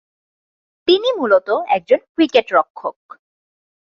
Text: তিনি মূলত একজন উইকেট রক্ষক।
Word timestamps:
তিনি 0.87 1.09
মূলত 1.17 1.47
একজন 1.67 1.99
উইকেট 2.17 2.47
রক্ষক। 2.53 2.97